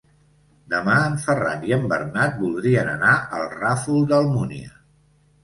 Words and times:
Demà 0.73 0.95
en 1.09 1.17
Ferran 1.25 1.67
i 1.71 1.75
en 1.77 1.85
Bernat 1.91 2.39
voldrien 2.47 2.91
anar 2.95 3.13
al 3.41 3.47
Ràfol 3.53 4.11
d'Almúnia. 4.15 4.75